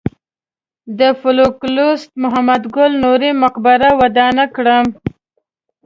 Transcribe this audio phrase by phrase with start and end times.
[0.99, 4.85] د فولکلوریست محمد ګل نوري مقبره ودانه کړم.